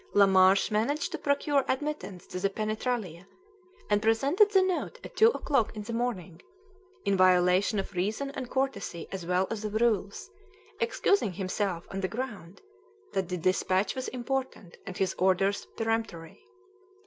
Lamarche 0.15 0.71
managed 0.71 1.11
to 1.11 1.19
procure 1.19 1.63
admittance 1.67 2.25
to 2.25 2.39
the 2.39 2.49
penetralia, 2.49 3.27
and 3.87 4.01
presented 4.01 4.49
the 4.49 4.63
note 4.63 4.97
at 5.03 5.15
two 5.15 5.27
o'clock 5.29 5.75
in 5.75 5.83
the 5.83 5.93
morning, 5.93 6.41
in 7.05 7.15
violation 7.15 7.77
of 7.77 7.93
reason 7.93 8.31
and 8.31 8.49
courtesy 8.49 9.07
as 9.11 9.27
well 9.27 9.45
as 9.51 9.63
of 9.63 9.75
rules, 9.75 10.31
excusing 10.79 11.33
himself 11.33 11.87
on 11.91 12.01
the 12.01 12.07
ground 12.07 12.63
that 13.13 13.29
the 13.29 13.37
despatch 13.37 13.93
was 13.93 14.07
important 14.07 14.75
and 14.87 14.97
his 14.97 15.13
orders 15.19 15.67
peremptory. 15.77 16.47